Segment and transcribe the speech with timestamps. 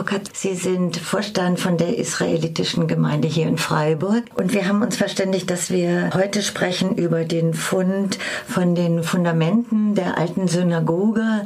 [0.00, 4.24] Katz, Sie sind Vorstand von der israelitischen Gemeinde hier in Freiburg.
[4.34, 8.18] Und wir haben uns verständigt, dass wir heute sprechen über den Fund
[8.48, 11.44] von den Fundamenten der alten Synagoge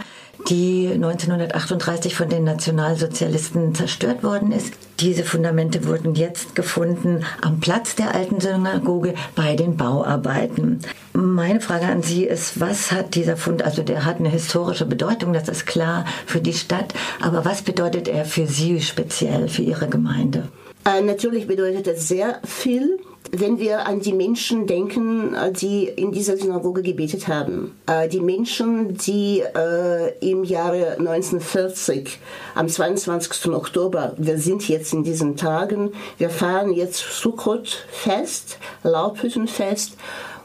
[0.49, 4.75] die 1938 von den Nationalsozialisten zerstört worden ist.
[5.01, 10.81] Diese Fundamente wurden jetzt gefunden am Platz der alten Synagoge bei den Bauarbeiten.
[11.13, 15.33] Meine Frage an Sie ist, was hat dieser Fund, also der hat eine historische Bedeutung,
[15.33, 19.89] das ist klar für die Stadt, aber was bedeutet er für Sie speziell, für Ihre
[19.89, 20.49] Gemeinde?
[20.85, 22.99] Äh, natürlich bedeutet es sehr viel
[23.33, 27.77] wenn wir an die Menschen denken, äh, die in dieser Synagoge gebetet haben.
[27.87, 32.19] Äh, die Menschen, die äh, im Jahre 1940,
[32.55, 33.53] am 22.
[33.53, 39.97] Oktober, wir sind jetzt in diesen Tagen, wir fahren jetzt Sukkot-Fest, Laubhüttenfest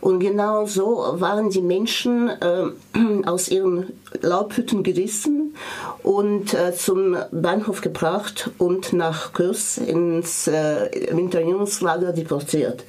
[0.02, 2.66] und genau so waren die Menschen äh,
[3.26, 5.56] aus ihren Laubhütten gerissen
[6.02, 12.84] und äh, zum Bahnhof gebracht und nach Kurs ins äh, Internierungslager deportiert.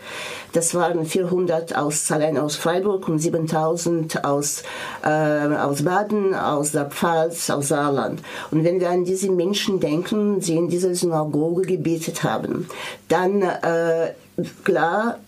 [0.54, 4.62] Das waren 400 aus, allein aus Freiburg und 7000 aus,
[5.02, 8.20] äh, aus Baden, aus der Pfalz, aus Saarland.
[8.50, 12.68] Und wenn wir an diese Menschen denken, die in dieser Synagoge gebetet haben,
[13.08, 14.12] dann äh,
[14.64, 15.18] klar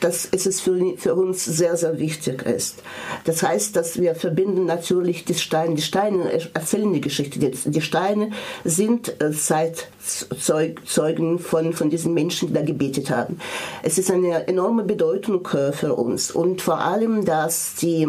[0.00, 2.82] dass es für, für uns sehr, sehr wichtig ist.
[3.24, 5.74] Das heißt, dass wir verbinden natürlich die Steine.
[5.74, 7.38] Die Steine erzählen die Geschichte.
[7.38, 8.30] Die Steine
[8.64, 13.38] sind äh, Zeitzeugen von, von diesen Menschen, die da gebetet haben.
[13.82, 16.30] Es ist eine enorme Bedeutung äh, für uns.
[16.30, 18.06] Und vor allem, dass die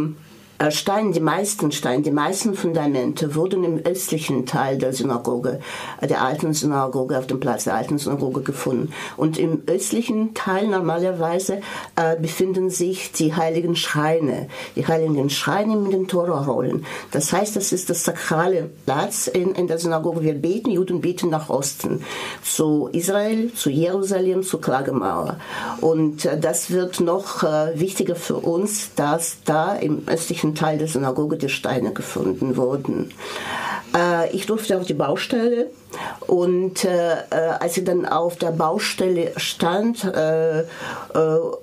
[0.62, 5.60] äh, Steine, die meisten Steine, die meisten Fundamente wurden im östlichen Teil der Synagoge,
[6.00, 8.94] äh, der alten Synagoge, auf dem Platz der alten Synagoge gefunden.
[9.18, 11.62] Und im östlichen Teil normalerweise
[11.96, 16.86] äh, befinden sich die heiligen Schreine, die heiligen Schreine mit den Torarollen.
[17.12, 20.22] Das heißt, das ist das sakrale Platz in, in der Synagoge.
[20.22, 22.04] Wir beten, Juden beten nach Osten,
[22.44, 25.38] zu Israel, zu Jerusalem, zur Klagemauer.
[25.80, 30.88] Und äh, das wird noch äh, wichtiger für uns, dass da im östlichen Teil der
[30.88, 33.12] Synagoge die Steine gefunden wurden.
[33.96, 35.70] Äh, ich durfte auf die Baustelle
[36.28, 40.66] und äh, äh, als ich dann auf der Baustelle stand, äh, äh,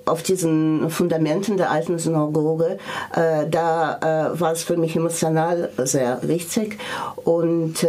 [0.05, 2.77] auf diesen Fundamenten der alten Synagoge,
[3.15, 6.77] äh, da war es für mich emotional sehr wichtig.
[7.23, 7.85] Und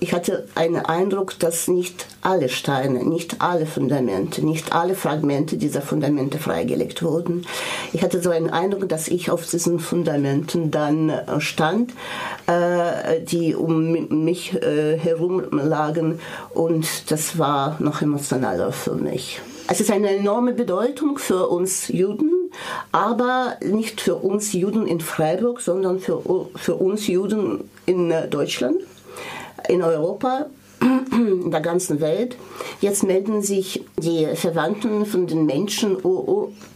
[0.00, 5.82] ich hatte einen Eindruck, dass nicht alle Steine, nicht alle Fundamente, nicht alle Fragmente dieser
[5.82, 7.46] Fundamente freigelegt wurden.
[7.92, 11.92] Ich hatte so einen Eindruck, dass ich auf diesen Fundamenten dann stand,
[13.30, 16.20] die um mich herum lagen
[16.54, 19.40] und das war noch emotionaler für mich.
[19.68, 22.50] Es ist eine enorme Bedeutung für uns Juden,
[22.90, 26.22] aber nicht für uns Juden in Freiburg, sondern für,
[26.56, 28.76] für uns Juden in Deutschland,
[29.68, 30.46] in Europa
[30.82, 32.36] in der ganzen Welt.
[32.80, 35.96] Jetzt melden sich die Verwandten von den Menschen,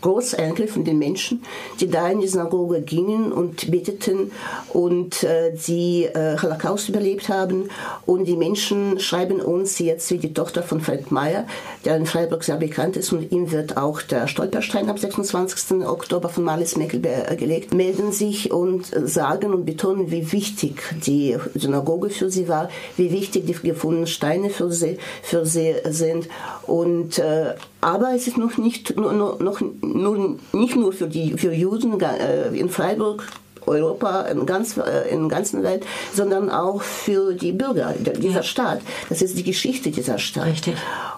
[0.01, 1.43] Großenkel von den Menschen,
[1.81, 4.31] die da in die Synagoge gingen und beteten
[4.73, 7.69] und äh, die äh, Holocaust überlebt haben.
[8.05, 11.47] Und die Menschen schreiben uns jetzt wie die Tochter von Frank Meyer,
[11.85, 15.85] der in Freiburg sehr bekannt ist und ihm wird auch der Stolperstein am 26.
[15.87, 17.01] Oktober von Marlis Meckel
[17.37, 23.11] gelegt, melden sich und sagen und betonen, wie wichtig die Synagoge für sie war, wie
[23.11, 26.29] wichtig die gefundenen Steine für sie, für sie sind.
[26.67, 31.53] Und, äh, aber es ist noch nicht, nur, noch, nur, nicht nur für die für
[31.53, 33.25] Juden äh, in Freiburg
[33.67, 35.85] Europa, in, ganz, äh, in ganzen Welt,
[36.15, 38.43] sondern auch für die Bürger dieser ja.
[38.43, 38.81] Stadt.
[39.09, 40.47] Das ist die Geschichte dieser Stadt.
[40.47, 40.75] Richtig.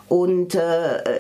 [0.09, 1.19] Und äh,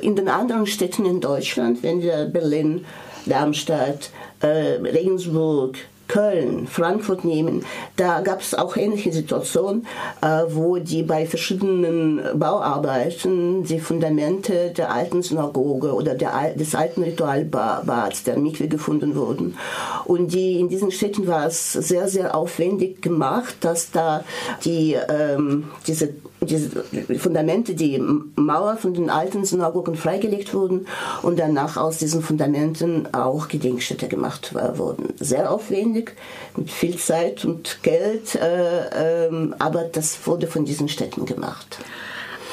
[0.00, 2.84] in den anderen Städten in Deutschland, wenn wir Berlin,
[3.26, 5.76] Darmstadt, äh, Regensburg,
[6.08, 7.64] Köln, Frankfurt nehmen,
[7.96, 9.86] da gab es auch ähnliche Situationen,
[10.20, 17.02] äh, wo die bei verschiedenen Bauarbeiten die Fundamente der alten Synagoge oder der, des alten
[17.02, 19.56] Ritualbads, der Mikwe, gefunden wurden.
[20.04, 24.24] Und die, in diesen Städten war es sehr, sehr aufwendig gemacht, dass da
[24.64, 26.10] die, ähm, diese
[26.46, 28.02] die Fundamente, die
[28.36, 30.86] Mauer von den alten Synagogen freigelegt wurden
[31.22, 35.14] und danach aus diesen Fundamenten auch Gedenkstätte gemacht wurden.
[35.18, 36.14] Sehr aufwendig,
[36.56, 41.78] mit viel Zeit und Geld, äh, äh, aber das wurde von diesen Städten gemacht.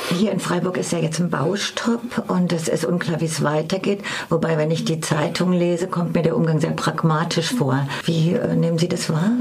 [0.10, 4.02] Hier in Freiburg ist ja jetzt ein Baustopp und es ist unklar, wie es weitergeht.
[4.30, 7.88] Wobei, wenn ich die Zeitung lese, kommt mir der Umgang sehr pragmatisch vor.
[8.04, 9.32] Wie äh, nehmen Sie das wahr?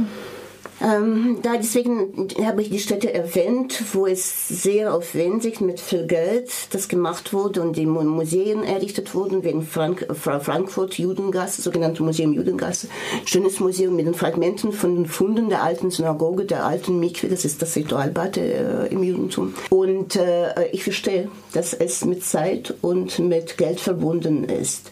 [0.82, 6.50] Ähm, da deswegen habe ich die Städte erwähnt, wo es sehr aufwendig mit viel Geld
[6.72, 12.88] das gemacht wurde und die Museen errichtet wurden, in Frank Frankfurt Judengasse, sogenannte Museum Judengasse,
[13.26, 17.44] schönes Museum mit den Fragmenten von den Funden der alten Synagoge, der alten Mikve, das
[17.44, 19.54] ist das Ritualbad äh, im Judentum.
[19.68, 24.90] Und äh, ich verstehe, dass es mit Zeit und mit Geld verbunden ist.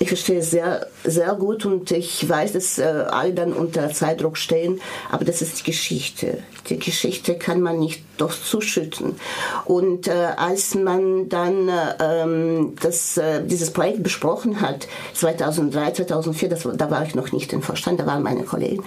[0.00, 4.80] Ich verstehe sehr, sehr gut und ich weiß, dass äh, alle dann unter Zeitdruck stehen,
[5.10, 6.38] aber das ist die Geschichte.
[6.68, 9.16] Die Geschichte kann man nicht doch zuschütten.
[9.64, 16.48] Und äh, als man dann äh, ähm, das, äh, dieses Projekt besprochen hat, 2003, 2004,
[16.48, 18.84] das, da war ich noch nicht im Vorstand, da waren meine Kollegen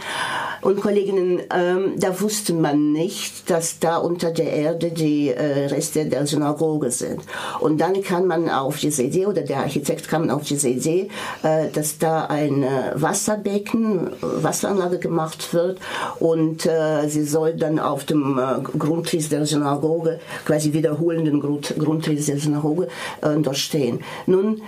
[0.61, 6.05] und Kolleginnen, ähm, da wusste man nicht, dass da unter der Erde die äh, Reste
[6.05, 7.21] der Synagoge sind.
[7.59, 11.09] Und dann kann man auf diese Idee, oder der Architekt kam auf diese Idee,
[11.43, 15.79] äh, dass da ein äh, Wasserbecken, Wasseranlage gemacht wird
[16.19, 18.77] und äh, sie soll dann auf dem äh,
[19.21, 22.87] Grundriss der Synagoge, quasi wiederholenden Grund, Grundriss der Synagoge,
[23.21, 23.99] äh, dort stehen.
[24.25, 24.61] Nun,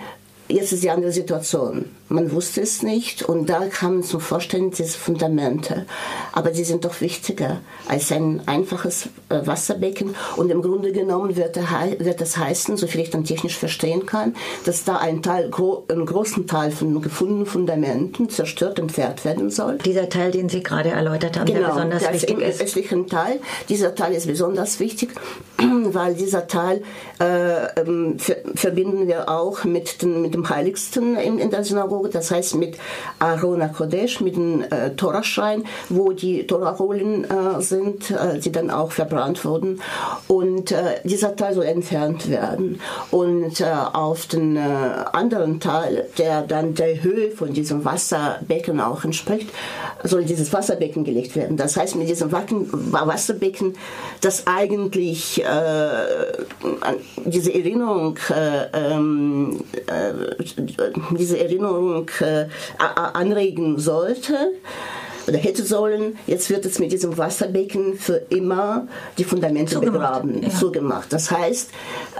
[0.48, 1.86] jetzt ist die andere Situation.
[2.08, 5.86] Man wusste es nicht und da kamen zum Verständnis diese Fundamente.
[6.32, 10.14] Aber die sind doch wichtiger als ein einfaches äh, Wasserbecken.
[10.36, 14.34] Und im Grunde genommen wird, das heißen, so viel ich dann technisch verstehen kann,
[14.66, 15.50] dass da ein Teil,
[15.88, 19.78] einen großen Teil von gefundenen Fundamenten zerstört, entfernt werden soll.
[19.78, 22.62] Dieser Teil, den Sie gerade erläutert haben, genau, der besonders der wichtig ist.
[22.62, 23.40] östlichen Teil.
[23.70, 25.10] Dieser Teil ist besonders wichtig,
[25.58, 26.82] weil dieser Teil
[27.18, 28.18] äh, ähm,
[28.54, 32.56] verbinden wir auch mit, den, mit dem Heiligsten in, in der Synagoge Synagoge, das heißt
[32.56, 32.76] mit
[33.18, 38.92] Arona Kodesh, mit dem äh, Toraschrein, wo die Torarollen äh, sind, äh, die dann auch
[38.92, 39.80] verbrannt wurden.
[40.28, 42.80] Und äh, dieser Teil soll entfernt werden.
[43.10, 44.60] Und äh, auf den äh,
[45.12, 49.50] anderen Teil, der dann der Höhe von diesem Wasserbecken auch entspricht,
[50.02, 51.56] soll dieses Wasserbecken gelegt werden.
[51.56, 53.74] Das heißt, mit diesem Wasserbecken,
[54.20, 55.42] das eigentlich
[57.24, 58.18] diese Erinnerung,
[58.72, 59.60] ähm,
[61.16, 62.46] diese Erinnerung Bewegung äh,
[62.78, 64.52] anregen sollte
[65.26, 66.18] oder hätte sollen.
[66.26, 68.86] Jetzt wird es mit diesem Wasserbecken für immer
[69.16, 70.22] die Fundamente zugemacht.
[70.22, 70.50] begraben, ja.
[70.50, 71.12] zugemacht.
[71.14, 71.70] Das heißt,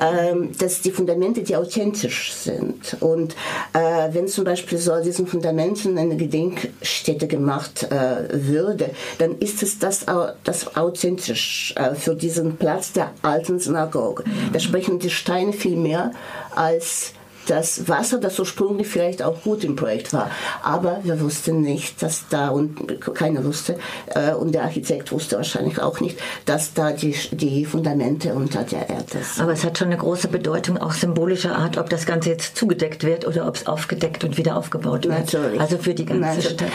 [0.00, 2.96] ähm, dass die Fundamente, die authentisch sind.
[3.00, 3.34] Und
[3.74, 9.78] äh, wenn zum Beispiel so diesen Fundamenten eine Gedenkstätte gemacht äh, würde, dann ist es
[9.78, 10.06] das,
[10.44, 14.24] das authentisch äh, für diesen Platz der alten Synagoge.
[14.24, 14.52] Mhm.
[14.54, 16.12] Da sprechen die Steine viel mehr
[16.54, 17.12] als
[17.46, 20.30] das Wasser, das ursprünglich vielleicht auch gut im Projekt war.
[20.62, 23.76] Aber wir wussten nicht, dass da, und keiner wusste,
[24.14, 28.88] äh, und der Architekt wusste wahrscheinlich auch nicht, dass da die, die Fundamente unter der
[28.88, 29.42] Erde sind.
[29.42, 33.04] Aber es hat schon eine große Bedeutung, auch symbolischer Art, ob das Ganze jetzt zugedeckt
[33.04, 35.32] wird oder ob es aufgedeckt und wieder aufgebaut wird.
[35.32, 35.60] Natürlich.
[35.60, 36.50] Also für die ganze Natürlich.
[36.52, 36.68] Stadt.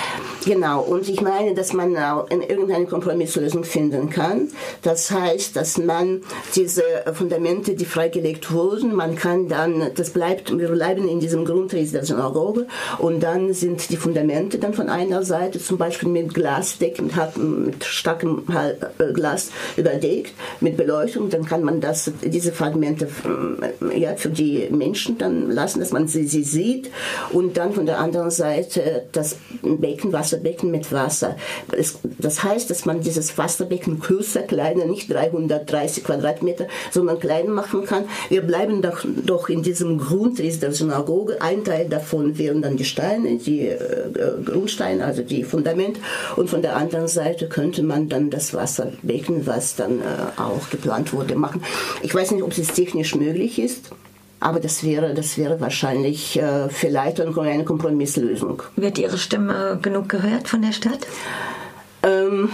[0.45, 0.81] Genau.
[0.81, 4.49] Und ich meine, dass man auch in irgendeine Kompromisslösung finden kann.
[4.81, 6.21] Das heißt, dass man
[6.55, 6.83] diese
[7.13, 12.05] Fundamente, die freigelegt wurden, man kann dann, das bleibt wir bleiben in diesem Grundriss der
[12.05, 12.67] Synagoge
[12.97, 17.11] und dann sind die Fundamente dann von einer Seite zum Beispiel mit Glasdecken,
[17.65, 23.07] mit starkem äh, Glas überdeckt, mit Beleuchtung, dann kann man das, diese Fragmente
[23.91, 26.89] äh, ja, für die Menschen dann lassen, dass man sie, sie sieht
[27.31, 31.35] und dann von der anderen Seite das Becken, Wasserbecken mit Wasser.
[32.17, 38.05] Das heißt, dass man dieses Wasserbecken kürzer, kleiner, nicht 330 Quadratmeter, sondern klein machen kann.
[38.29, 41.41] Wir bleiben doch, doch in diesem Grundriss ist der Synagoge.
[41.41, 43.77] Ein Teil davon wären dann die Steine, die äh,
[44.43, 45.99] Grundsteine, also die Fundament.
[46.35, 50.03] Und von der anderen Seite könnte man dann das Wasserbecken, was dann äh,
[50.41, 51.63] auch geplant wurde, machen.
[52.01, 53.91] Ich weiß nicht, ob es technisch möglich ist.
[54.41, 58.63] Aber das wäre, das wäre wahrscheinlich äh, vielleicht eine Kompromisslösung.
[58.77, 61.05] Wird Ihre Stimme genug gehört von der Stadt?
[62.03, 62.49] Ähm,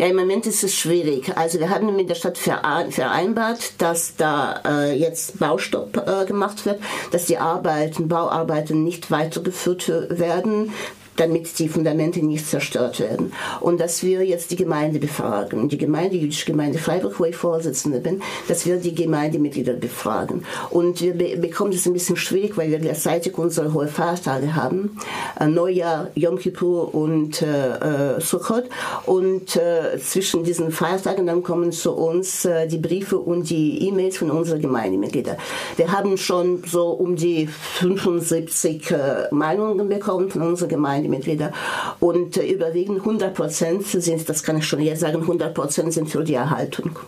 [0.00, 1.36] ja, im Moment ist es schwierig.
[1.36, 6.80] Also wir haben mit der Stadt vereinbart, dass da äh, jetzt Baustopp äh, gemacht wird,
[7.10, 10.72] dass die Arbeiten, Bauarbeiten nicht weitergeführt werden,
[11.20, 13.32] damit die Fundamente nicht zerstört werden.
[13.60, 17.36] Und dass wir jetzt die Gemeinde befragen, die Gemeinde, die jüdische Gemeinde Freiburg, wo ich
[17.36, 20.44] Vorsitzende bin, dass wir die Gemeindemitglieder befragen.
[20.70, 24.98] Und wir be bekommen es ein bisschen schwierig, weil wir gleichzeitig unsere hohe Feiertage haben,
[25.38, 28.64] äh, Neujahr, Yom Kippur und äh, äh, Sukkot.
[29.04, 34.16] Und äh, zwischen diesen Feiertagen dann kommen zu uns äh, die Briefe und die E-Mails
[34.16, 35.36] von unseren Gemeindemitgliedern.
[35.76, 38.96] Wir haben schon so um die 75 äh,
[39.30, 41.52] Meinungen bekommen von unserer Gemeinde Mitglieder.
[42.00, 46.08] Und äh, überwiegend 100 Prozent sind, das kann ich schon jetzt sagen, 100 Prozent sind
[46.08, 46.98] für die Erhaltung.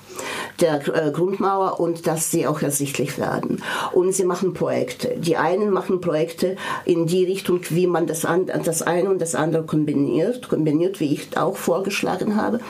[0.61, 3.63] Der äh, Grundmauer und dass sie auch ersichtlich werden.
[3.93, 5.15] Und sie machen Projekte.
[5.19, 9.35] Die einen machen Projekte in die Richtung, wie man das, an, das eine und das
[9.35, 12.61] andere kombiniert, kombiniert, wie ich auch vorgeschlagen habe.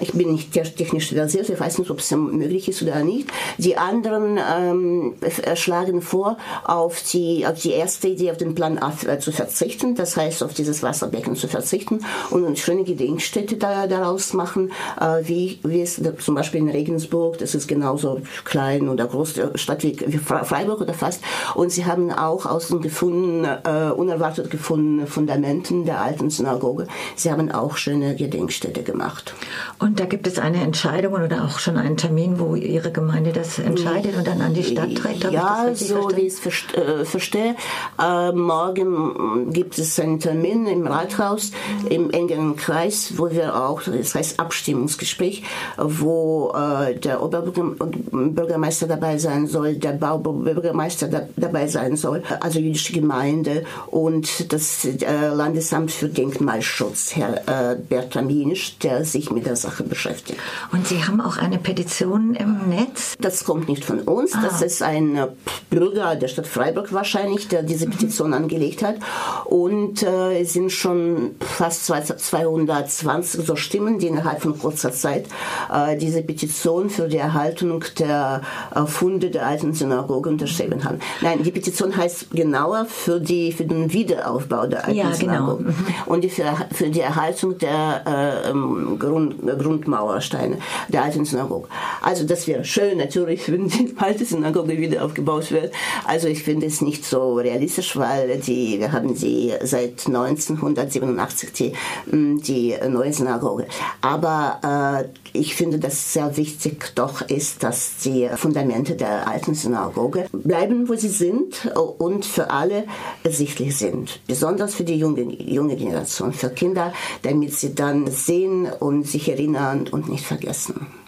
[0.00, 3.28] Ich bin nicht technisch versiert, ich weiß nicht, ob es möglich ist oder nicht.
[3.58, 5.14] Die anderen ähm,
[5.54, 9.94] schlagen vor, auf die, auf die erste Idee, auf den Plan A äh, zu verzichten,
[9.94, 12.00] das heißt, auf dieses Wasserbecken zu verzichten
[12.30, 17.23] und eine schöne Gedenkstätte da, daraus machen, äh, wie, wie es zum Beispiel in Regensburg,
[17.32, 21.22] das ist genauso klein oder groß, Stadt wie, Freiburg oder fast.
[21.54, 26.86] Und sie haben auch außen gefunden, äh, unerwartet gefunden, Fundamenten der alten Synagoge.
[27.16, 29.34] Sie haben auch schöne Gedenkstätte gemacht.
[29.78, 33.58] Und da gibt es eine Entscheidung oder auch schon einen Termin, wo Ihre Gemeinde das
[33.58, 35.30] entscheidet und dann an die Stadt trägt?
[35.30, 37.56] Ja, so wie ich es äh, verstehe.
[38.00, 41.52] Äh, morgen gibt es einen Termin im Rathaus
[41.88, 45.42] im engeren Kreis, wo wir auch, das heißt Abstimmungsgespräch,
[45.76, 52.92] wo äh, der Oberbürgermeister dabei sein soll, der Baubürgermeister da, dabei sein soll, also jüdische
[52.92, 59.82] Gemeinde und das äh, Landesamt für Denkmalschutz, Herr äh, Bertraminisch, der sich mit der Sache
[59.82, 60.38] beschäftigt.
[60.72, 63.16] Und Sie haben auch eine Petition im Netz?
[63.20, 64.42] Das kommt nicht von uns, ah.
[64.42, 65.28] das ist ein äh,
[65.70, 68.34] Bürger der Stadt Freiburg wahrscheinlich, der diese Petition mhm.
[68.34, 68.96] angelegt hat
[69.44, 75.26] und äh, es sind schon fast 220 so Stimmen, die innerhalb von kurzer Zeit
[75.72, 78.42] äh, diese Petition für die Erhaltung der
[78.74, 80.98] äh, Funde der alten Synagoge unterschrieben haben.
[81.20, 85.16] Nein, die Petition heißt genauer für, die, für den Wiederaufbau der alten ja, genau.
[85.16, 85.76] Synagoge genau.
[86.06, 90.58] und die für, für, die Erhaltung der äh, ähm, Grund, Grundmauersteine
[90.88, 91.68] der alten Synagoge.
[92.02, 95.72] Also das wäre schön natürlich, wenn die alte Synagoge wieder aufgebaut wird.
[96.06, 101.72] Also ich finde es nicht so realistisch, weil die, wir haben sie seit 1987 die,
[102.06, 103.66] die neue Synagoge.
[104.00, 110.26] Aber äh, ich finde, dass sehr wichtig doch ist, dass die Fundamente der alten Synagoge
[110.32, 112.84] bleiben, wo sie sind und für alle
[113.22, 114.20] ersichtlich sind.
[114.26, 119.88] Besonders für die junge, junge Generation, für Kinder, damit sie dann sehen und sich erinnern
[119.90, 120.86] und nicht vergessen.